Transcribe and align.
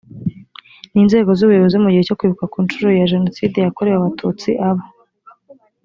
n 0.93 0.95
inzego 1.03 1.29
z 1.33 1.39
ubuyobozi 1.45 1.77
mu 1.83 1.87
gihe 1.91 2.03
cyo 2.07 2.15
kwibuka 2.19 2.45
ku 2.51 2.57
nshuro 2.65 2.89
ya 2.91 3.09
jenoside 3.13 3.57
yakorewe 3.59 3.97
abatutsi 3.97 4.49
aba 4.69 4.83